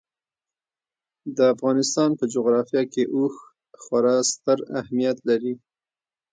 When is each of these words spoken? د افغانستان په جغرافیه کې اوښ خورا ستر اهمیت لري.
د 1.35 1.37
افغانستان 1.53 2.09
په 2.19 2.25
جغرافیه 2.33 2.83
کې 2.93 3.03
اوښ 3.15 3.35
خورا 3.81 4.17
ستر 4.31 4.59
اهمیت 4.81 5.17
لري. 5.29 5.53